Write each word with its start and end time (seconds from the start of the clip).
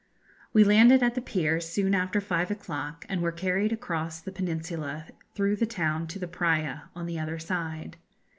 We 0.51 0.63
landed 0.63 1.03
at 1.03 1.13
the 1.13 1.21
pier 1.21 1.59
soon 1.59 1.93
after 1.93 2.19
five 2.19 2.49
o'clock, 2.49 3.05
and 3.07 3.21
were 3.21 3.31
carried 3.31 3.71
across 3.71 4.19
the 4.19 4.31
peninsula 4.31 5.05
through 5.35 5.57
the 5.57 5.67
town 5.67 6.07
to 6.07 6.17
the 6.17 6.27
Praya 6.27 6.89
on 6.95 7.05
the 7.05 7.19
other 7.19 7.37
side. 7.37 7.97